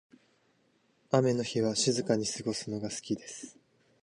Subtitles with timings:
[1.11, 3.55] 雨の日は静かに過ごすのが好きです。